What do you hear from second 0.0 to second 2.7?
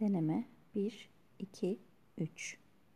Deneme 1, 2, 3.